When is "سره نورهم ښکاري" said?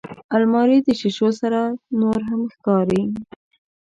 1.41-3.01